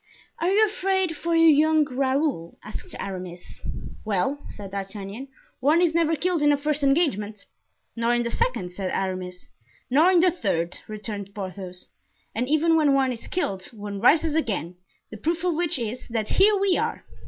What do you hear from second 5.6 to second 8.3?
is never killed in a first engagement." "Nor in